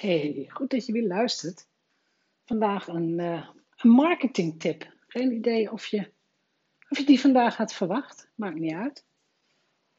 Hey, 0.00 0.46
goed 0.48 0.70
dat 0.70 0.86
je 0.86 0.92
weer 0.92 1.06
luistert. 1.06 1.66
Vandaag 2.44 2.88
een, 2.88 3.18
uh, 3.18 3.48
een 3.76 3.90
marketingtip. 3.90 4.92
Geen 5.06 5.32
idee 5.32 5.72
of 5.72 5.86
je, 5.86 6.10
of 6.88 6.98
je 6.98 7.04
die 7.04 7.20
vandaag 7.20 7.56
had 7.56 7.72
verwacht. 7.72 8.30
Maakt 8.34 8.58
niet 8.58 8.72
uit. 8.72 9.04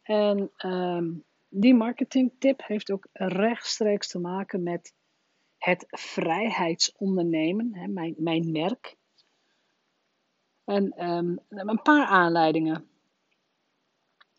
En 0.01 0.51
um, 0.65 1.23
die 1.49 1.73
marketingtip 1.73 2.61
heeft 2.65 2.91
ook 2.91 3.07
rechtstreeks 3.13 4.07
te 4.07 4.19
maken 4.19 4.63
met 4.63 4.93
het 5.57 5.85
vrijheidsondernemen, 5.89 7.75
hè, 7.75 7.87
mijn, 7.87 8.15
mijn 8.17 8.51
merk. 8.51 8.95
En 10.65 11.07
um, 11.09 11.39
een 11.49 11.81
paar 11.81 12.05
aanleidingen. 12.05 12.89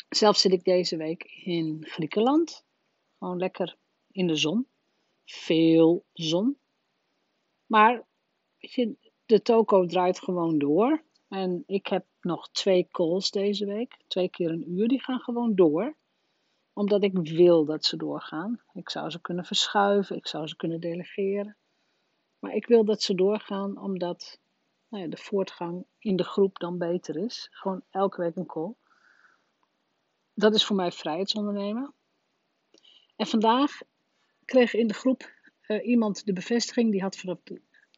Zelf 0.08 0.36
zit 0.36 0.52
ik 0.52 0.64
deze 0.64 0.96
week 0.96 1.24
in 1.44 1.84
Griekenland. 1.88 2.64
Gewoon 3.18 3.38
lekker 3.38 3.76
in 4.10 4.26
de 4.26 4.36
zon 4.36 4.70
veel 5.32 6.04
zon. 6.12 6.58
Maar 7.66 8.04
weet 8.58 8.72
je, 8.72 8.96
de 9.26 9.42
toko 9.42 9.86
draait 9.86 10.20
gewoon 10.20 10.58
door. 10.58 11.02
En 11.28 11.62
ik 11.66 11.86
heb 11.86 12.06
nog 12.20 12.50
twee 12.50 12.88
calls 12.90 13.30
deze 13.30 13.66
week. 13.66 13.98
Twee 14.06 14.28
keer 14.28 14.50
een 14.50 14.70
uur. 14.72 14.88
Die 14.88 15.02
gaan 15.02 15.20
gewoon 15.20 15.54
door. 15.54 15.96
Omdat 16.72 17.02
ik 17.02 17.18
wil 17.18 17.64
dat 17.64 17.84
ze 17.84 17.96
doorgaan. 17.96 18.60
Ik 18.72 18.90
zou 18.90 19.10
ze 19.10 19.20
kunnen 19.20 19.44
verschuiven. 19.44 20.16
Ik 20.16 20.26
zou 20.26 20.46
ze 20.46 20.56
kunnen 20.56 20.80
delegeren. 20.80 21.56
Maar 22.38 22.54
ik 22.54 22.66
wil 22.66 22.84
dat 22.84 23.02
ze 23.02 23.14
doorgaan 23.14 23.78
omdat 23.78 24.40
nou 24.88 25.02
ja, 25.02 25.10
de 25.10 25.16
voortgang 25.16 25.84
in 25.98 26.16
de 26.16 26.24
groep 26.24 26.58
dan 26.58 26.78
beter 26.78 27.16
is. 27.16 27.48
Gewoon 27.50 27.82
elke 27.90 28.20
week 28.20 28.36
een 28.36 28.46
call. 28.46 28.74
Dat 30.34 30.54
is 30.54 30.64
voor 30.64 30.76
mij 30.76 30.92
vrijheidsondernemen. 30.92 31.94
En 33.16 33.26
vandaag 33.26 33.80
kreeg 34.44 34.74
in 34.74 34.86
de 34.86 34.94
groep 34.94 35.30
uh, 35.66 35.86
iemand 35.86 36.26
de 36.26 36.32
bevestiging, 36.32 36.90
die 36.90 37.02
had 37.02 37.16
vanaf 37.16 37.38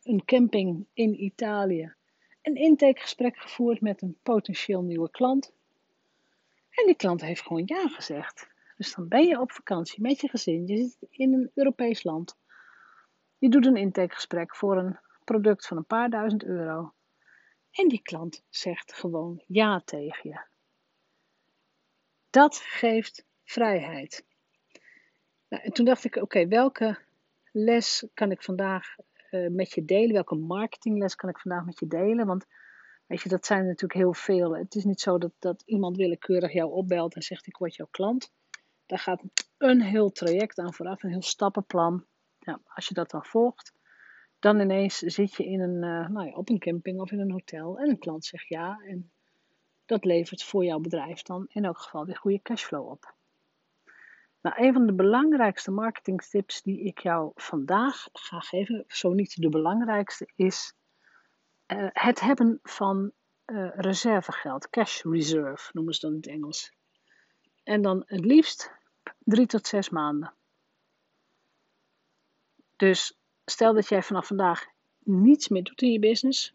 een 0.03 0.25
camping 0.25 0.86
in 0.92 1.23
Italië 1.23 1.95
een 2.42 2.55
intakegesprek 2.55 3.39
gevoerd 3.39 3.81
met 3.81 4.03
een 4.03 4.17
potentieel 4.23 4.83
nieuwe 4.83 5.11
klant. 5.11 5.53
En 6.70 6.86
die 6.86 6.95
klant 6.95 7.20
heeft 7.20 7.42
gewoon 7.42 7.62
ja 7.67 7.89
gezegd. 7.89 8.48
Dus 8.77 8.95
dan 8.95 9.09
ben 9.09 9.27
je 9.27 9.41
op 9.41 9.53
vakantie 9.53 10.03
met 10.03 10.20
je 10.20 10.28
gezin, 10.28 10.67
je 10.67 10.77
zit 10.77 10.97
in 11.11 11.33
een 11.33 11.51
Europees 11.55 12.03
land. 12.03 12.36
Je 13.39 13.48
doet 13.48 13.67
een 13.67 13.77
intakegesprek 13.77 14.56
voor 14.56 14.77
een 14.77 14.98
product 15.25 15.67
van 15.67 15.77
een 15.77 15.86
paar 15.86 16.11
duizend 16.11 16.45
euro. 16.45 16.92
En 17.70 17.89
die 17.89 18.03
klant 18.03 18.42
zegt 18.48 18.92
gewoon 18.92 19.42
ja 19.47 19.81
tegen 19.84 20.31
je. 20.31 20.41
Dat 22.31 22.56
geeft 22.56 23.25
vrijheid. 23.45 24.25
Nou, 25.55 25.66
en 25.66 25.72
toen 25.72 25.84
dacht 25.84 26.05
ik, 26.05 26.16
oké, 26.16 26.48
welke 26.48 26.98
les 27.52 28.06
kan 28.14 28.30
ik 28.30 28.42
vandaag 28.42 28.97
uh, 29.30 29.50
met 29.50 29.72
je 29.72 29.84
delen? 29.84 30.12
Welke 30.12 30.34
marketingles 30.34 31.14
kan 31.14 31.28
ik 31.28 31.38
vandaag 31.38 31.64
met 31.64 31.78
je 31.78 31.86
delen? 31.86 32.27
Want 32.27 32.46
weet 33.06 33.22
je, 33.22 33.28
dat 33.28 33.46
zijn 33.46 33.66
natuurlijk 33.66 34.00
heel 34.00 34.14
veel. 34.14 34.56
Het 34.56 34.74
is 34.74 34.84
niet 34.84 35.00
zo 35.00 35.19
dat, 35.19 35.33
dat 35.38 35.62
iemand 35.66 35.96
willekeurig 35.96 36.52
jou 36.52 36.72
opbelt 36.72 37.14
en 37.14 37.22
zegt 37.22 37.46
ik 37.46 37.56
word 37.56 37.74
jouw 37.74 37.88
klant. 37.91 38.33
Daar 38.86 38.98
gaat 38.98 39.22
een 39.58 39.83
heel 39.83 40.12
traject 40.12 40.58
aan 40.58 40.74
vooraf, 40.74 41.02
een 41.02 41.11
heel 41.11 41.22
stappenplan. 41.22 42.05
Ja, 42.39 42.61
als 42.64 42.89
je 42.89 42.94
dat 42.94 43.11
dan 43.11 43.24
volgt, 43.24 43.72
dan 44.39 44.61
ineens 44.61 44.98
zit 44.98 45.34
je 45.34 45.44
in 45.44 45.61
een, 45.61 45.83
uh, 45.83 46.08
nou 46.08 46.27
ja, 46.27 46.33
op 46.33 46.48
een 46.48 46.58
camping 46.58 47.00
of 47.00 47.12
in 47.12 47.20
een 47.20 47.33
hotel 47.33 47.78
en 47.78 47.89
een 47.89 47.98
klant 47.98 48.24
zegt 48.24 48.48
ja. 48.48 48.80
En 48.86 49.11
dat 49.86 50.05
levert 50.05 50.42
voor 50.42 50.64
jouw 50.64 50.80
bedrijf 50.80 51.22
dan 51.22 51.46
in 51.48 51.64
elk 51.64 51.78
geval 51.78 52.05
weer 52.05 52.16
goede 52.16 52.42
cashflow 52.42 52.89
op. 52.89 53.14
Nou, 54.45 54.56
een 54.64 54.73
van 54.73 54.87
de 54.87 54.92
belangrijkste 54.92 55.70
marketingtips 55.70 56.62
die 56.62 56.81
ik 56.81 56.98
jou 56.98 57.33
vandaag 57.34 58.09
ga 58.12 58.41
geven, 58.41 58.84
zo 58.89 59.12
niet 59.12 59.41
de 59.41 59.48
belangrijkste, 59.48 60.28
is 60.36 60.75
uh, 61.67 61.86
het 61.92 62.20
hebben 62.20 62.59
van 62.62 63.12
uh, 63.47 63.70
reservegeld, 63.75 64.70
cash 64.70 65.02
reserve 65.02 65.70
noemen 65.73 65.95
ze 65.95 66.01
dat 66.01 66.11
in 66.11 66.17
het 66.17 66.27
Engels. 66.27 66.73
En 67.63 67.83
dan 67.83 68.02
het 68.07 68.24
liefst 68.24 68.73
drie 69.18 69.46
tot 69.46 69.67
zes 69.67 69.89
maanden. 69.89 70.33
Dus 72.77 73.18
stel 73.45 73.74
dat 73.74 73.89
jij 73.89 74.02
vanaf 74.02 74.27
vandaag 74.27 74.67
niets 74.98 75.48
meer 75.48 75.63
doet 75.63 75.83
in 75.83 75.92
je 75.92 75.98
business, 75.98 76.55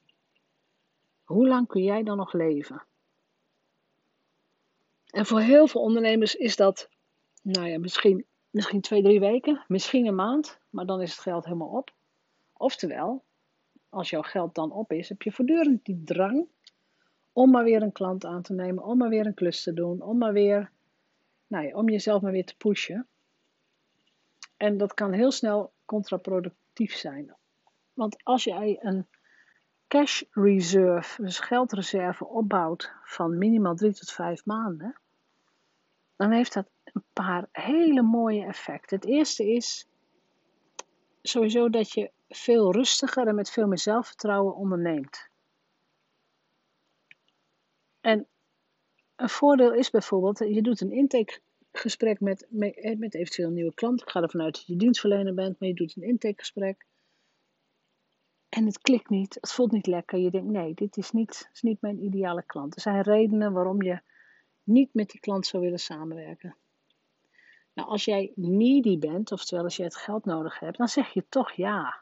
hoe 1.23 1.47
lang 1.47 1.67
kun 1.67 1.83
jij 1.83 2.03
dan 2.03 2.17
nog 2.17 2.33
leven? 2.33 2.83
En 5.05 5.25
voor 5.25 5.39
heel 5.39 5.67
veel 5.67 5.81
ondernemers 5.81 6.35
is 6.35 6.55
dat 6.55 6.89
nou 7.41 7.67
ja, 7.67 7.79
misschien, 7.79 8.25
misschien 8.49 8.81
twee, 8.81 9.03
drie 9.03 9.19
weken, 9.19 9.63
misschien 9.67 10.05
een 10.05 10.15
maand, 10.15 10.59
maar 10.69 10.85
dan 10.85 11.01
is 11.01 11.11
het 11.11 11.19
geld 11.19 11.45
helemaal 11.45 11.67
op. 11.67 11.93
Oftewel, 12.53 13.23
als 13.89 14.09
jouw 14.09 14.21
geld 14.21 14.55
dan 14.55 14.71
op 14.71 14.91
is, 14.91 15.09
heb 15.09 15.21
je 15.21 15.31
voortdurend 15.31 15.85
die 15.85 16.03
drang 16.03 16.47
om 17.33 17.51
maar 17.51 17.63
weer 17.63 17.81
een 17.81 17.91
klant 17.91 18.25
aan 18.25 18.41
te 18.41 18.53
nemen, 18.53 18.83
om 18.83 18.97
maar 18.97 19.09
weer 19.09 19.25
een 19.25 19.33
klus 19.33 19.63
te 19.63 19.73
doen, 19.73 20.01
om 20.01 20.17
maar 20.17 20.33
weer, 20.33 20.71
nou 21.47 21.65
ja, 21.65 21.75
om 21.75 21.89
jezelf 21.89 22.21
maar 22.21 22.31
weer 22.31 22.45
te 22.45 22.57
pushen. 22.57 23.07
En 24.57 24.77
dat 24.77 24.93
kan 24.93 25.11
heel 25.11 25.31
snel 25.31 25.73
contraproductief 25.85 26.93
zijn. 26.93 27.35
Want 27.93 28.23
als 28.23 28.43
jij 28.43 28.77
een 28.81 29.07
cash 29.87 30.23
reserve, 30.31 31.21
dus 31.21 31.39
geldreserve 31.39 32.25
opbouwt 32.25 32.91
van 33.03 33.37
minimaal 33.37 33.75
drie 33.75 33.93
tot 33.93 34.11
vijf 34.11 34.45
maanden, 34.45 34.99
dan 36.15 36.31
heeft 36.31 36.53
dat 36.53 36.69
een 36.93 37.03
paar 37.13 37.47
hele 37.51 38.01
mooie 38.01 38.45
effecten. 38.45 38.95
Het 38.97 39.07
eerste 39.07 39.51
is 39.51 39.87
sowieso 41.21 41.69
dat 41.69 41.91
je 41.91 42.11
veel 42.27 42.71
rustiger 42.71 43.27
en 43.27 43.35
met 43.35 43.49
veel 43.49 43.67
meer 43.67 43.79
zelfvertrouwen 43.79 44.55
onderneemt. 44.55 45.29
En 48.01 48.27
een 49.15 49.29
voordeel 49.29 49.73
is 49.73 49.89
bijvoorbeeld, 49.89 50.37
je 50.37 50.61
doet 50.61 50.81
een 50.81 50.91
intakegesprek 50.91 52.19
met, 52.19 52.47
met 52.97 53.15
eventueel 53.15 53.47
een 53.47 53.53
nieuwe 53.53 53.73
klant. 53.73 54.01
Ik 54.01 54.09
ga 54.09 54.21
ervan 54.21 54.41
uit 54.41 54.53
dat 54.53 54.65
je 54.65 54.75
dienstverlener 54.75 55.33
bent, 55.33 55.59
maar 55.59 55.69
je 55.69 55.75
doet 55.75 55.95
een 55.95 56.03
intakegesprek. 56.03 56.85
En 58.49 58.65
het 58.65 58.79
klikt 58.79 59.09
niet, 59.09 59.37
het 59.41 59.51
voelt 59.51 59.71
niet 59.71 59.87
lekker. 59.87 60.19
Je 60.19 60.31
denkt, 60.31 60.51
nee, 60.51 60.73
dit 60.73 60.97
is 60.97 61.11
niet, 61.11 61.49
is 61.53 61.61
niet 61.61 61.81
mijn 61.81 62.03
ideale 62.03 62.43
klant. 62.43 62.75
Er 62.75 62.81
zijn 62.81 63.01
redenen 63.01 63.53
waarom 63.53 63.81
je 63.81 64.01
niet 64.63 64.93
met 64.93 65.09
die 65.09 65.19
klant 65.19 65.45
zou 65.45 65.63
willen 65.63 65.79
samenwerken. 65.79 66.55
Nou, 67.79 67.91
als 67.91 68.05
jij 68.05 68.31
needy 68.35 68.97
bent, 68.97 69.31
oftewel 69.31 69.63
als 69.63 69.75
je 69.75 69.83
het 69.83 69.95
geld 69.95 70.25
nodig 70.25 70.59
hebt, 70.59 70.77
dan 70.77 70.87
zeg 70.87 71.13
je 71.13 71.25
toch 71.29 71.51
ja. 71.51 72.01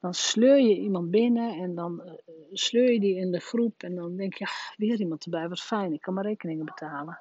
Dan 0.00 0.14
sleur 0.14 0.58
je 0.58 0.76
iemand 0.76 1.10
binnen 1.10 1.58
en 1.58 1.74
dan 1.74 2.02
uh, 2.04 2.12
sleur 2.52 2.92
je 2.92 3.00
die 3.00 3.16
in 3.16 3.30
de 3.30 3.40
groep 3.40 3.82
en 3.82 3.94
dan 3.94 4.16
denk 4.16 4.34
je, 4.34 4.44
ach, 4.44 4.76
weer 4.76 5.00
iemand 5.00 5.24
erbij, 5.24 5.48
wat 5.48 5.60
fijn, 5.60 5.92
ik 5.92 6.00
kan 6.00 6.14
mijn 6.14 6.26
rekeningen 6.26 6.64
betalen. 6.64 7.20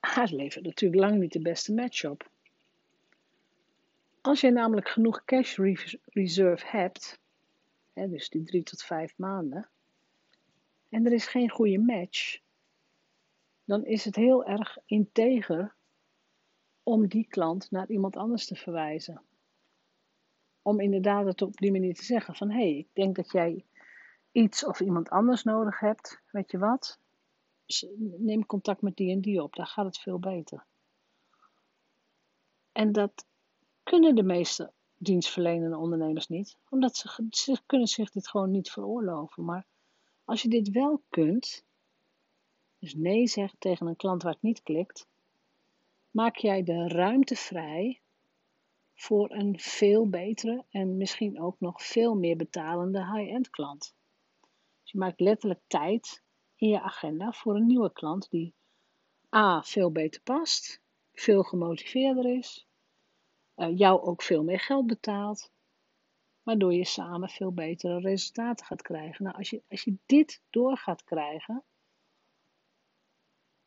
Het 0.00 0.30
levert 0.30 0.64
natuurlijk 0.64 1.00
lang 1.00 1.20
niet 1.20 1.32
de 1.32 1.42
beste 1.42 1.74
match 1.74 2.04
op. 2.04 2.30
Als 4.20 4.40
je 4.40 4.50
namelijk 4.50 4.88
genoeg 4.88 5.24
cash 5.24 5.58
reserve 6.04 6.66
hebt, 6.66 7.20
hè, 7.92 8.08
dus 8.08 8.28
die 8.28 8.44
drie 8.44 8.62
tot 8.62 8.82
vijf 8.82 9.14
maanden, 9.16 9.68
en 10.88 11.06
er 11.06 11.12
is 11.12 11.26
geen 11.26 11.50
goede 11.50 11.78
match, 11.78 12.38
dan 13.64 13.84
is 13.84 14.04
het 14.04 14.16
heel 14.16 14.44
erg 14.44 14.78
integer 14.86 15.75
om 16.88 17.08
die 17.08 17.26
klant 17.26 17.70
naar 17.70 17.88
iemand 17.88 18.16
anders 18.16 18.46
te 18.46 18.54
verwijzen. 18.54 19.22
Om 20.62 20.80
inderdaad 20.80 21.26
het 21.26 21.42
op 21.42 21.56
die 21.56 21.72
manier 21.72 21.94
te 21.94 22.04
zeggen 22.04 22.34
van 22.34 22.50
hé, 22.50 22.56
hey, 22.56 22.76
ik 22.76 22.88
denk 22.92 23.16
dat 23.16 23.32
jij 23.32 23.64
iets 24.32 24.64
of 24.64 24.80
iemand 24.80 25.10
anders 25.10 25.42
nodig 25.42 25.80
hebt. 25.80 26.20
Weet 26.30 26.50
je 26.50 26.58
wat? 26.58 26.98
Neem 28.16 28.46
contact 28.46 28.82
met 28.82 28.96
die 28.96 29.10
en 29.10 29.20
die 29.20 29.42
op, 29.42 29.54
daar 29.56 29.66
gaat 29.66 29.84
het 29.84 29.98
veel 29.98 30.18
beter. 30.18 30.66
En 32.72 32.92
dat 32.92 33.26
kunnen 33.82 34.14
de 34.14 34.22
meeste 34.22 34.72
dienstverlenende 34.96 35.76
ondernemers 35.76 36.28
niet, 36.28 36.58
omdat 36.68 36.96
ze, 36.96 37.26
ze 37.30 37.60
kunnen 37.66 37.88
zich 37.88 38.10
dit 38.10 38.28
gewoon 38.28 38.50
niet 38.50 38.70
veroorloven. 38.70 39.44
Maar 39.44 39.66
als 40.24 40.42
je 40.42 40.48
dit 40.48 40.70
wel 40.70 41.02
kunt, 41.08 41.64
dus 42.78 42.94
nee 42.94 43.26
zegt 43.26 43.54
tegen 43.58 43.86
een 43.86 43.96
klant 43.96 44.22
waar 44.22 44.32
het 44.32 44.42
niet 44.42 44.62
klikt, 44.62 45.08
maak 46.16 46.36
jij 46.36 46.62
de 46.62 46.88
ruimte 46.88 47.36
vrij 47.36 48.00
voor 48.94 49.30
een 49.30 49.58
veel 49.58 50.08
betere 50.08 50.64
en 50.70 50.96
misschien 50.96 51.40
ook 51.40 51.60
nog 51.60 51.82
veel 51.82 52.14
meer 52.14 52.36
betalende 52.36 53.12
high-end 53.12 53.50
klant. 53.50 53.94
Dus 54.82 54.90
je 54.90 54.98
maakt 54.98 55.20
letterlijk 55.20 55.60
tijd 55.66 56.22
in 56.54 56.68
je 56.68 56.80
agenda 56.80 57.32
voor 57.32 57.56
een 57.56 57.66
nieuwe 57.66 57.92
klant 57.92 58.30
die 58.30 58.54
A 59.34 59.62
veel 59.62 59.92
beter 59.92 60.22
past, 60.22 60.80
veel 61.12 61.42
gemotiveerder 61.42 62.36
is, 62.36 62.66
uh, 63.56 63.78
jou 63.78 64.00
ook 64.02 64.22
veel 64.22 64.42
meer 64.42 64.60
geld 64.60 64.86
betaalt, 64.86 65.50
waardoor 66.42 66.74
je 66.74 66.84
samen 66.84 67.28
veel 67.28 67.52
betere 67.52 68.00
resultaten 68.00 68.66
gaat 68.66 68.82
krijgen. 68.82 69.24
Nou, 69.24 69.36
als 69.36 69.50
je, 69.50 69.62
als 69.68 69.82
je 69.82 69.96
dit 70.06 70.42
door 70.50 70.76
gaat 70.76 71.04
krijgen, 71.04 71.64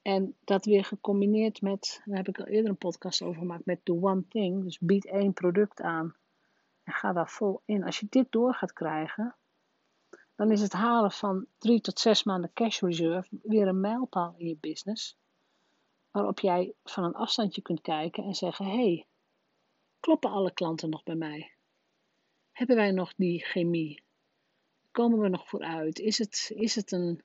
En 0.02 0.36
dat 0.44 0.66
weer 0.66 0.86
gecombineerd 0.86 1.62
met, 1.62 2.02
daar 2.06 2.18
heb 2.18 2.28
ik 2.28 2.40
al 2.40 2.46
eerder 2.46 2.70
een 2.70 2.78
podcast 2.78 3.22
over 3.22 3.40
gemaakt, 3.40 3.66
met 3.66 3.86
the 3.86 3.94
one 4.02 4.28
thing. 4.28 4.64
Dus 4.64 4.80
bied 4.80 5.06
één 5.06 5.34
product 5.34 5.82
aan 5.82 6.16
en 6.84 6.94
ga 6.94 7.14
daar 7.14 7.30
vol 7.30 7.62
in. 7.66 7.84
Als 7.84 8.00
je 8.00 8.08
dit 8.10 8.32
door 8.32 8.54
gaat 8.54 8.74
krijgen, 8.74 9.36
dan 10.36 10.52
is 10.52 10.62
het 10.62 10.74
halen 10.74 11.12
van 11.12 11.46
drie 11.58 11.82
tot 11.82 12.00
zes 12.00 12.24
maanden 12.24 12.54
cash 12.54 12.82
reserve 12.82 13.30
weer 13.44 13.68
een 13.68 13.80
mijlpaal 13.80 14.34
in 14.38 14.48
je 14.48 14.58
business. 14.60 15.18
Waarop 16.12 16.40
jij 16.40 16.74
van 16.84 17.04
een 17.04 17.16
afstandje 17.16 17.62
kunt 17.62 17.82
kijken 17.82 18.24
en 18.24 18.36
zeggen: 18.36 18.66
hé, 18.66 18.72
hey, 18.72 19.06
kloppen 20.00 20.32
alle 20.32 20.54
klanten 20.54 20.90
nog 20.90 21.04
bij 21.04 21.16
mij? 21.16 21.52
Hebben 22.52 22.76
wij 22.76 22.92
nog 22.92 23.14
die 23.16 23.46
chemie? 23.46 24.04
Komen 24.92 25.20
we 25.20 25.28
nog 25.28 25.48
vooruit? 25.48 26.00
Is 26.00 26.18
het, 26.18 26.52
is 26.56 26.76
het, 26.76 26.92
een, 26.92 27.24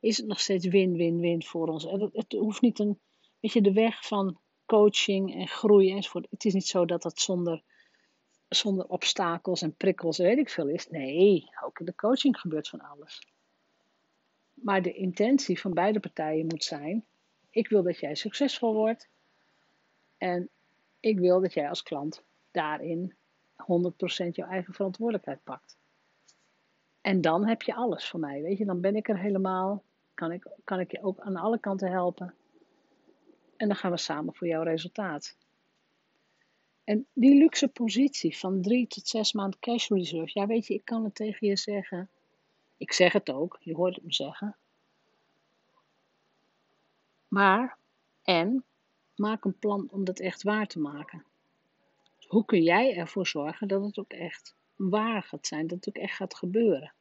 is 0.00 0.16
het 0.16 0.26
nog 0.26 0.40
steeds 0.40 0.66
win-win-win 0.66 1.42
voor 1.42 1.68
ons? 1.68 1.84
Het, 1.84 2.08
het 2.12 2.32
hoeft 2.32 2.60
niet 2.60 2.78
een, 2.78 3.00
weet 3.40 3.52
je, 3.52 3.60
de 3.60 3.72
weg 3.72 4.06
van 4.06 4.40
coaching 4.66 5.34
en 5.34 5.48
groei 5.48 5.90
enzovoort. 5.90 6.26
Het 6.30 6.44
is 6.44 6.54
niet 6.54 6.66
zo 6.66 6.84
dat 6.84 7.02
dat 7.02 7.20
zonder, 7.20 7.62
zonder 8.48 8.86
obstakels 8.86 9.62
en 9.62 9.74
prikkels, 9.74 10.18
weet 10.18 10.38
ik 10.38 10.50
veel, 10.50 10.68
is. 10.68 10.88
Nee, 10.88 11.50
ook 11.64 11.78
in 11.78 11.86
de 11.86 11.94
coaching 11.94 12.40
gebeurt 12.40 12.68
van 12.68 12.80
alles. 12.80 13.26
Maar 14.54 14.82
de 14.82 14.92
intentie 14.92 15.60
van 15.60 15.74
beide 15.74 16.00
partijen 16.00 16.46
moet 16.46 16.64
zijn: 16.64 17.04
ik 17.50 17.68
wil 17.68 17.82
dat 17.82 17.98
jij 17.98 18.14
succesvol 18.14 18.74
wordt. 18.74 19.08
En 20.18 20.48
ik 21.00 21.18
wil 21.18 21.40
dat 21.40 21.52
jij 21.52 21.68
als 21.68 21.82
klant 21.82 22.22
daarin 22.50 23.14
100% 23.56 23.64
jouw 24.30 24.48
eigen 24.48 24.74
verantwoordelijkheid 24.74 25.42
pakt. 25.44 25.78
En 27.00 27.20
dan 27.20 27.46
heb 27.46 27.62
je 27.62 27.74
alles 27.74 28.08
van 28.08 28.20
mij, 28.20 28.42
weet 28.42 28.58
je. 28.58 28.64
Dan 28.64 28.80
ben 28.80 28.96
ik 28.96 29.08
er 29.08 29.18
helemaal. 29.18 29.84
Kan 30.20 30.32
ik, 30.32 30.46
kan 30.64 30.80
ik 30.80 30.90
je 30.90 31.02
ook 31.02 31.20
aan 31.20 31.36
alle 31.36 31.58
kanten 31.58 31.90
helpen. 31.90 32.34
En 33.56 33.68
dan 33.68 33.76
gaan 33.76 33.90
we 33.90 33.96
samen 33.96 34.34
voor 34.34 34.46
jouw 34.46 34.62
resultaat. 34.62 35.36
En 36.84 37.06
die 37.12 37.34
luxe 37.34 37.68
positie 37.68 38.38
van 38.38 38.62
drie 38.62 38.86
tot 38.86 39.08
zes 39.08 39.32
maanden 39.32 39.60
cash 39.60 39.88
reserve. 39.88 40.38
Ja, 40.38 40.46
weet 40.46 40.66
je, 40.66 40.74
ik 40.74 40.84
kan 40.84 41.04
het 41.04 41.14
tegen 41.14 41.48
je 41.48 41.56
zeggen. 41.56 42.10
Ik 42.76 42.92
zeg 42.92 43.12
het 43.12 43.30
ook, 43.30 43.58
je 43.60 43.74
hoort 43.74 43.94
het 43.94 44.04
me 44.04 44.12
zeggen. 44.12 44.56
Maar, 47.28 47.78
en, 48.22 48.64
maak 49.16 49.44
een 49.44 49.58
plan 49.58 49.88
om 49.90 50.04
dat 50.04 50.18
echt 50.18 50.42
waar 50.42 50.66
te 50.66 50.78
maken. 50.78 51.24
Hoe 52.26 52.44
kun 52.44 52.62
jij 52.62 52.96
ervoor 52.96 53.26
zorgen 53.26 53.68
dat 53.68 53.84
het 53.84 53.98
ook 53.98 54.12
echt 54.12 54.54
waar 54.76 55.22
gaat 55.22 55.46
zijn, 55.46 55.66
dat 55.66 55.84
het 55.84 55.88
ook 55.88 56.02
echt 56.02 56.16
gaat 56.16 56.34
gebeuren? 56.34 56.92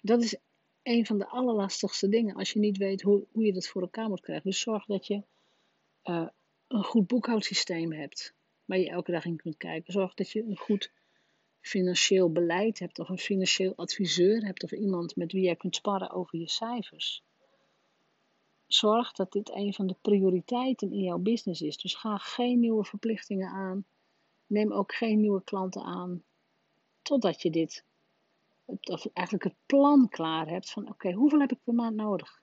Dat 0.00 0.22
is 0.22 0.36
een 0.82 1.06
van 1.06 1.18
de 1.18 1.26
allerlastigste 1.26 2.08
dingen 2.08 2.34
als 2.34 2.52
je 2.52 2.58
niet 2.58 2.76
weet 2.76 3.02
hoe, 3.02 3.26
hoe 3.32 3.44
je 3.44 3.52
dat 3.52 3.66
voor 3.66 3.82
elkaar 3.82 4.08
moet 4.08 4.20
krijgen. 4.20 4.50
Dus 4.50 4.60
zorg 4.60 4.84
dat 4.84 5.06
je 5.06 5.22
uh, 6.04 6.28
een 6.68 6.84
goed 6.84 7.06
boekhoudsysteem 7.06 7.92
hebt 7.92 8.34
waar 8.64 8.78
je 8.78 8.90
elke 8.90 9.12
dag 9.12 9.24
in 9.24 9.36
kunt 9.36 9.56
kijken. 9.56 9.92
Zorg 9.92 10.14
dat 10.14 10.30
je 10.30 10.42
een 10.42 10.58
goed 10.58 10.92
financieel 11.60 12.32
beleid 12.32 12.78
hebt 12.78 12.98
of 12.98 13.08
een 13.08 13.18
financieel 13.18 13.72
adviseur 13.76 14.44
hebt 14.44 14.62
of 14.62 14.72
iemand 14.72 15.16
met 15.16 15.32
wie 15.32 15.42
jij 15.42 15.56
kunt 15.56 15.76
sparren 15.76 16.10
over 16.10 16.38
je 16.38 16.48
cijfers 16.48 17.22
zorg 18.74 19.12
dat 19.12 19.32
dit 19.32 19.50
een 19.50 19.74
van 19.74 19.86
de 19.86 19.96
prioriteiten 20.00 20.92
in 20.92 21.02
jouw 21.02 21.18
business 21.18 21.60
is. 21.60 21.76
Dus 21.76 21.94
ga 21.94 22.16
geen 22.16 22.60
nieuwe 22.60 22.84
verplichtingen 22.84 23.48
aan. 23.48 23.84
Neem 24.46 24.72
ook 24.72 24.94
geen 24.94 25.20
nieuwe 25.20 25.44
klanten 25.44 25.82
aan. 25.82 26.22
Totdat 27.02 27.42
je 27.42 27.50
dit, 27.50 27.84
of 28.80 29.06
eigenlijk 29.12 29.44
het 29.44 29.56
plan 29.66 30.08
klaar 30.08 30.48
hebt 30.48 30.70
van 30.70 30.88
oké, 30.88 31.12
hoeveel 31.12 31.40
heb 31.40 31.52
ik 31.52 31.62
per 31.64 31.74
maand 31.74 31.96
nodig? 31.96 32.42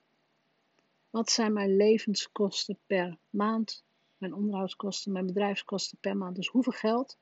Wat 1.10 1.30
zijn 1.30 1.52
mijn 1.52 1.76
levenskosten 1.76 2.78
per 2.86 3.18
maand? 3.30 3.84
Mijn 4.16 4.34
onderhoudskosten, 4.34 5.12
mijn 5.12 5.26
bedrijfskosten 5.26 5.98
per 5.98 6.16
maand. 6.16 6.36
Dus 6.36 6.48
hoeveel 6.48 6.72
geld 6.72 7.18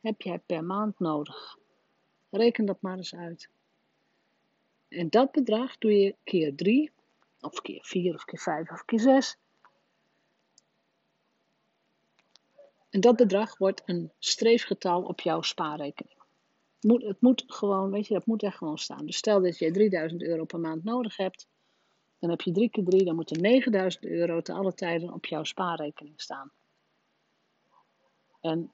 heb 0.00 0.22
jij 0.22 0.38
per 0.38 0.64
maand 0.64 0.98
nodig? 0.98 1.58
Reken 2.30 2.64
dat 2.64 2.80
maar 2.80 2.96
eens 2.96 3.14
uit. 3.14 3.48
En 4.88 5.08
dat 5.08 5.32
bedrag 5.32 5.78
doe 5.78 5.92
je 5.92 6.16
keer 6.24 6.54
3 6.54 6.92
of 7.40 7.60
keer 7.60 7.84
4 7.84 8.14
of 8.14 8.24
keer 8.24 8.38
5 8.40 8.70
of 8.70 8.84
keer 8.84 9.00
6. 9.00 9.36
En 12.90 13.00
dat 13.00 13.16
bedrag 13.16 13.58
wordt 13.58 13.82
een 13.84 14.12
streefgetal 14.18 15.02
op 15.02 15.20
jouw 15.20 15.42
spaarrekening. 15.42 16.17
Moet, 16.80 17.02
het 17.02 17.20
moet 17.20 17.44
gewoon, 17.46 17.90
weet 17.90 18.06
je, 18.06 18.14
dat 18.14 18.26
moet 18.26 18.42
echt 18.42 18.56
gewoon 18.56 18.78
staan. 18.78 19.06
Dus 19.06 19.16
stel 19.16 19.42
dat 19.42 19.58
je 19.58 19.70
3000 19.70 20.22
euro 20.22 20.44
per 20.44 20.60
maand 20.60 20.84
nodig 20.84 21.16
hebt. 21.16 21.46
Dan 22.18 22.30
heb 22.30 22.40
je 22.40 22.52
3 22.52 22.70
keer 22.70 22.84
3, 22.84 23.04
dan 23.04 23.14
moeten 23.14 23.40
9000 23.40 24.04
euro 24.04 24.40
te 24.40 24.52
alle 24.52 24.74
tijden 24.74 25.12
op 25.12 25.26
jouw 25.26 25.44
spaarrekening 25.44 26.20
staan. 26.20 26.50
En 28.40 28.72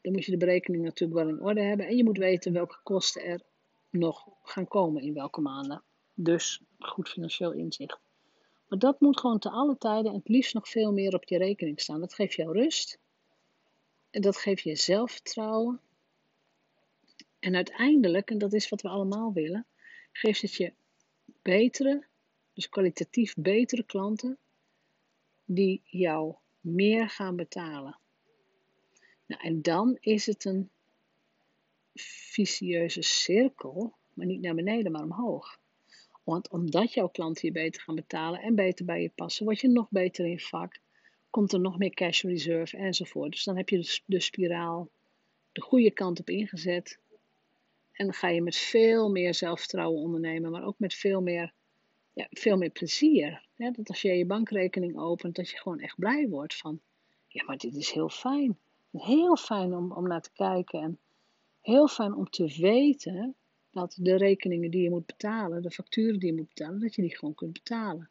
dan 0.00 0.12
moet 0.12 0.24
je 0.24 0.30
de 0.30 0.36
berekening 0.36 0.84
natuurlijk 0.84 1.20
wel 1.20 1.28
in 1.28 1.42
orde 1.42 1.62
hebben. 1.62 1.86
En 1.86 1.96
je 1.96 2.04
moet 2.04 2.18
weten 2.18 2.52
welke 2.52 2.78
kosten 2.82 3.24
er 3.24 3.40
nog 3.90 4.28
gaan 4.42 4.68
komen 4.68 5.02
in 5.02 5.14
welke 5.14 5.40
maanden. 5.40 5.82
Dus 6.14 6.62
goed 6.78 7.08
financieel 7.08 7.52
inzicht. 7.52 7.98
Maar 8.68 8.78
dat 8.78 9.00
moet 9.00 9.20
gewoon 9.20 9.38
te 9.38 9.50
alle 9.50 9.78
tijden 9.78 10.10
en 10.10 10.18
het 10.18 10.28
liefst 10.28 10.54
nog 10.54 10.68
veel 10.68 10.92
meer 10.92 11.14
op 11.14 11.24
je 11.24 11.38
rekening 11.38 11.80
staan. 11.80 12.00
Dat 12.00 12.14
geeft 12.14 12.34
jou 12.34 12.52
rust. 12.52 12.98
En 14.10 14.20
dat 14.20 14.36
geeft 14.36 14.62
je 14.62 14.76
zelfvertrouwen. 14.76 15.80
En 17.44 17.54
uiteindelijk, 17.54 18.30
en 18.30 18.38
dat 18.38 18.52
is 18.52 18.68
wat 18.68 18.82
we 18.82 18.88
allemaal 18.88 19.32
willen, 19.32 19.66
geeft 20.12 20.42
het 20.42 20.54
je 20.54 20.72
betere, 21.42 22.04
dus 22.52 22.68
kwalitatief 22.68 23.34
betere 23.34 23.82
klanten 23.82 24.38
die 25.44 25.82
jou 25.84 26.34
meer 26.60 27.08
gaan 27.08 27.36
betalen. 27.36 27.98
Nou, 29.26 29.42
en 29.42 29.62
dan 29.62 29.96
is 30.00 30.26
het 30.26 30.44
een 30.44 30.70
vicieuze 31.94 33.02
cirkel, 33.02 33.94
maar 34.14 34.26
niet 34.26 34.40
naar 34.40 34.54
beneden, 34.54 34.92
maar 34.92 35.02
omhoog. 35.02 35.58
Want 36.22 36.48
omdat 36.48 36.92
jouw 36.92 37.08
klanten 37.08 37.46
je 37.46 37.52
beter 37.52 37.82
gaan 37.82 37.94
betalen 37.94 38.40
en 38.40 38.54
beter 38.54 38.84
bij 38.84 39.02
je 39.02 39.10
passen, 39.14 39.44
word 39.44 39.60
je 39.60 39.68
nog 39.68 39.86
beter 39.90 40.26
in 40.26 40.40
vak. 40.40 40.78
Komt 41.30 41.52
er 41.52 41.60
nog 41.60 41.78
meer 41.78 41.94
cash 41.94 42.22
reserve 42.22 42.76
enzovoort. 42.76 43.32
Dus 43.32 43.44
dan 43.44 43.56
heb 43.56 43.68
je 43.68 44.02
de 44.06 44.20
spiraal 44.20 44.90
de 45.52 45.60
goede 45.60 45.90
kant 45.90 46.20
op 46.20 46.28
ingezet. 46.28 46.98
En 47.94 48.04
dan 48.04 48.14
ga 48.14 48.28
je 48.28 48.42
met 48.42 48.56
veel 48.56 49.10
meer 49.10 49.34
zelfvertrouwen 49.34 50.00
ondernemen, 50.00 50.50
maar 50.50 50.64
ook 50.64 50.78
met 50.78 50.94
veel 50.94 51.20
meer, 51.20 51.52
ja, 52.12 52.26
veel 52.30 52.56
meer 52.56 52.70
plezier. 52.70 53.46
dat 53.56 53.88
als 53.88 54.02
je 54.02 54.12
je 54.12 54.26
bankrekening 54.26 54.98
opent, 54.98 55.36
dat 55.36 55.50
je 55.50 55.56
gewoon 55.58 55.80
echt 55.80 55.98
blij 55.98 56.28
wordt 56.28 56.56
van, 56.56 56.80
ja, 57.28 57.44
maar 57.44 57.56
dit 57.56 57.74
is 57.74 57.90
heel 57.90 58.08
fijn. 58.08 58.58
Heel 58.90 59.36
fijn 59.36 59.74
om, 59.74 59.92
om 59.92 60.08
naar 60.08 60.20
te 60.20 60.32
kijken 60.32 60.80
en 60.80 60.98
heel 61.60 61.88
fijn 61.88 62.14
om 62.14 62.30
te 62.30 62.56
weten 62.60 63.34
dat 63.70 63.96
de 64.00 64.16
rekeningen 64.16 64.70
die 64.70 64.82
je 64.82 64.90
moet 64.90 65.06
betalen, 65.06 65.62
de 65.62 65.70
facturen 65.70 66.18
die 66.18 66.30
je 66.30 66.36
moet 66.36 66.48
betalen, 66.48 66.80
dat 66.80 66.94
je 66.94 67.02
die 67.02 67.16
gewoon 67.16 67.34
kunt 67.34 67.52
betalen. 67.52 68.10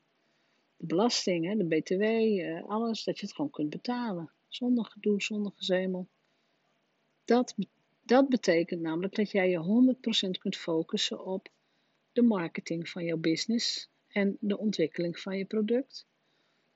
De 0.78 0.86
belasting, 0.86 1.58
de 1.58 1.66
BTW, 1.66 2.02
eh, 2.02 2.64
alles, 2.70 3.04
dat 3.04 3.20
je 3.20 3.26
het 3.26 3.36
gewoon 3.36 3.52
kunt 3.52 3.70
betalen. 3.70 4.32
Zonder 4.48 4.86
gedoe, 4.86 5.22
zonder 5.22 5.52
gezemel. 5.56 6.08
Dat, 7.26 7.56
dat 8.04 8.30
betekent 8.30 8.82
namelijk 8.82 9.16
dat 9.16 9.32
jij 9.32 9.50
je 9.50 9.94
100% 10.28 10.40
kunt 10.40 10.58
focussen 10.58 11.26
op 11.26 11.50
de 12.12 12.22
marketing 12.22 12.90
van 12.90 13.04
jouw 13.04 13.18
business 13.18 13.90
en 14.08 14.38
de 14.40 14.58
ontwikkeling 14.58 15.20
van 15.20 15.38
je 15.38 15.46
product. 15.46 16.06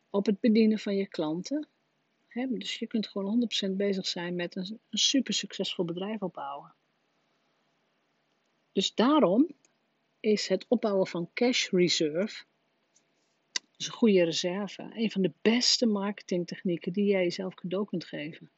Op 0.10 0.26
het 0.26 0.40
bedienen 0.40 0.80
van 0.80 0.96
je 0.96 1.08
klanten. 1.08 1.68
Dus 2.50 2.80
je 2.80 2.88
kunt 2.88 3.08
gewoon 3.08 3.50
100% 3.70 3.72
bezig 3.72 4.08
zijn 4.08 4.36
met 4.36 4.56
een, 4.56 4.80
een 4.90 4.98
super 4.98 5.34
succesvol 5.34 5.86
bedrijf 5.86 6.22
opbouwen. 6.22 6.76
Dus 8.72 8.94
daarom 8.94 9.48
is 10.20 10.48
het 10.48 10.66
opbouwen 10.68 11.08
van 11.08 11.30
cash 11.34 11.70
reserve, 11.70 12.46
dus 13.78 13.88
een 13.88 13.94
goede 13.94 14.24
reserve, 14.24 14.92
een 14.94 15.12
van 15.12 15.22
de 15.22 15.32
beste 15.42 15.86
marketingtechnieken 15.86 16.94
die 16.94 17.06
jij 17.06 17.24
jezelf 17.24 17.54
cadeau 17.54 17.86
kunt 17.86 18.06
geven. 18.06 18.52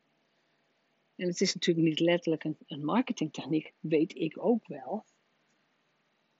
En 1.19 1.27
het 1.27 1.41
is 1.41 1.53
natuurlijk 1.53 1.87
niet 1.87 1.99
letterlijk 1.99 2.43
een, 2.43 2.85
marketingtechniek, 2.85 3.73
weet 3.79 4.15
ik 4.15 4.45
ook 4.45 4.67
wel. 4.67 5.05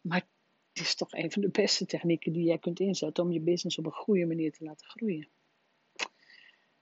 Maar 0.01 0.27
het 0.73 0.83
is 0.83 0.95
toch 0.95 1.13
een 1.13 1.31
van 1.31 1.41
de 1.41 1.49
beste 1.49 1.85
technieken 1.85 2.33
die 2.33 2.43
jij 2.43 2.57
kunt 2.57 2.79
inzetten 2.79 3.23
om 3.23 3.31
je 3.31 3.39
business 3.39 3.77
op 3.77 3.85
een 3.85 3.91
goede 3.91 4.25
manier 4.25 4.51
te 4.51 4.63
laten 4.63 4.87
groeien. 4.87 5.27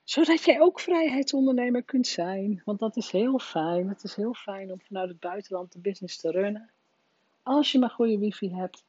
Zodat 0.03 0.43
jij 0.43 0.61
ook 0.61 0.79
vrijheidsondernemer 0.79 1.83
kunt 1.83 2.07
zijn. 2.07 2.61
Want 2.65 2.79
dat 2.79 2.97
is 2.97 3.11
heel 3.11 3.39
fijn. 3.39 3.89
Het 3.89 4.03
is 4.03 4.15
heel 4.15 4.33
fijn 4.33 4.71
om 4.71 4.81
vanuit 4.81 5.09
het 5.09 5.19
buitenland 5.19 5.71
de 5.71 5.79
business 5.79 6.17
te 6.17 6.31
runnen. 6.31 6.71
Als 7.43 7.71
je 7.71 7.79
maar 7.79 7.89
goede 7.89 8.17
wifi 8.17 8.53
hebt. 8.53 8.85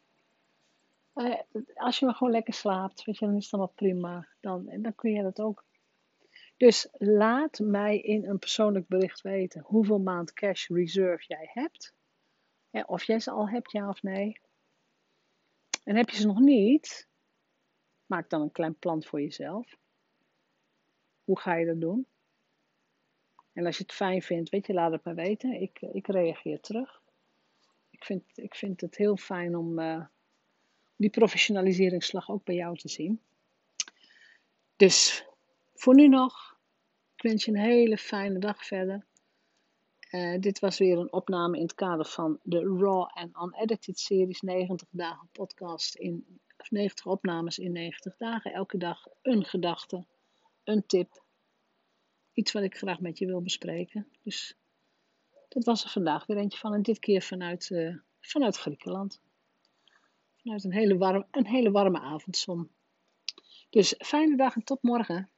Eh, 1.12 1.40
als 1.74 1.98
je 1.98 2.04
maar 2.04 2.14
gewoon 2.14 2.32
lekker 2.32 2.54
slaapt, 2.54 3.04
weet 3.04 3.18
je, 3.18 3.26
dan 3.26 3.36
is 3.36 3.44
het 3.44 3.52
allemaal 3.52 3.72
prima. 3.74 4.28
Dan, 4.40 4.70
dan 4.82 4.94
kun 4.94 5.12
je 5.12 5.22
dat 5.22 5.40
ook. 5.40 5.64
Dus 6.58 6.88
laat 6.92 7.58
mij 7.58 7.98
in 7.98 8.24
een 8.24 8.38
persoonlijk 8.38 8.88
bericht 8.88 9.20
weten 9.20 9.62
hoeveel 9.62 9.98
maand 9.98 10.32
cash 10.32 10.68
reserve 10.68 11.24
jij 11.26 11.50
hebt. 11.52 11.94
of 12.86 13.04
jij 13.04 13.20
ze 13.20 13.30
al 13.30 13.48
hebt, 13.48 13.72
ja 13.72 13.88
of 13.88 14.02
nee. 14.02 14.40
En 15.84 15.96
heb 15.96 16.08
je 16.10 16.16
ze 16.16 16.26
nog 16.26 16.38
niet, 16.38 17.08
Maak 18.08 18.30
dan 18.30 18.40
een 18.40 18.52
klein 18.52 18.78
plan 18.78 19.02
voor 19.02 19.20
jezelf. 19.20 19.76
Hoe 21.24 21.38
ga 21.38 21.54
je 21.54 21.66
dat 21.66 21.80
doen? 21.80 22.06
En 23.52 23.66
als 23.66 23.76
je 23.76 23.82
het 23.82 23.92
fijn 23.92 24.22
vindt, 24.22 24.50
weet 24.50 24.66
je, 24.66 24.72
laat 24.72 24.92
het 24.92 25.04
maar 25.04 25.14
weten. 25.14 25.60
Ik, 25.60 25.80
ik 25.80 26.06
reageer 26.06 26.60
terug. 26.60 27.02
Ik 27.90 28.04
vind, 28.04 28.22
ik 28.34 28.54
vind 28.54 28.80
het 28.80 28.96
heel 28.96 29.16
fijn 29.16 29.56
om 29.56 29.78
uh, 29.78 30.04
die 30.96 31.10
professionaliseringsslag 31.10 32.30
ook 32.30 32.44
bij 32.44 32.54
jou 32.54 32.76
te 32.76 32.88
zien. 32.88 33.20
Dus 34.76 35.26
voor 35.78 35.94
nu 35.94 36.08
nog, 36.08 36.58
ik 37.16 37.22
wens 37.22 37.44
je 37.44 37.50
een 37.50 37.58
hele 37.58 37.98
fijne 37.98 38.38
dag 38.38 38.66
verder. 38.66 39.06
Uh, 40.10 40.40
dit 40.40 40.58
was 40.58 40.78
weer 40.78 40.98
een 40.98 41.12
opname 41.12 41.56
in 41.56 41.62
het 41.62 41.74
kader 41.74 42.06
van 42.06 42.38
de 42.42 42.58
Raw 42.58 43.02
and 43.02 43.36
Unedited 43.36 43.98
series 43.98 44.40
90 44.40 44.88
dagen 44.90 45.28
podcast 45.32 45.94
in 45.94 46.40
90 46.68 47.06
opnames 47.06 47.58
in 47.58 47.72
90 47.72 48.16
dagen. 48.16 48.52
Elke 48.52 48.78
dag 48.78 49.06
een 49.22 49.44
gedachte, 49.44 50.06
een 50.64 50.86
tip, 50.86 51.22
iets 52.32 52.52
wat 52.52 52.62
ik 52.62 52.76
graag 52.76 53.00
met 53.00 53.18
je 53.18 53.26
wil 53.26 53.42
bespreken. 53.42 54.08
Dus 54.22 54.54
dat 55.48 55.64
was 55.64 55.84
er 55.84 55.90
vandaag 55.90 56.26
weer 56.26 56.36
eentje 56.36 56.58
van 56.58 56.74
en 56.74 56.82
dit 56.82 56.98
keer 56.98 57.22
vanuit, 57.22 57.70
uh, 57.70 57.96
vanuit 58.20 58.56
Griekenland. 58.56 59.20
Vanuit 60.36 60.64
een 60.64 60.72
hele, 60.72 60.96
warm, 60.96 61.26
een 61.30 61.46
hele 61.46 61.70
warme 61.70 62.00
avondzon. 62.00 62.70
Dus 63.70 63.94
fijne 63.98 64.36
dag 64.36 64.54
en 64.54 64.64
tot 64.64 64.82
morgen. 64.82 65.30